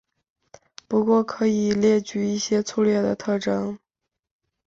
[0.87, 3.77] 不过可以列举一些粗略的特征。